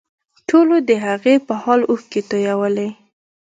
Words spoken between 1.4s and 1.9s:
په حال